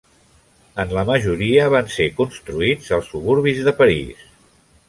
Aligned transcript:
En 0.83 0.95
la 0.97 1.03
majoria 1.09 1.67
van 1.75 1.93
ser 1.97 2.09
construïts 2.21 2.91
als 2.99 3.13
suburbis 3.15 3.63
de 3.69 3.79
París. 3.83 4.29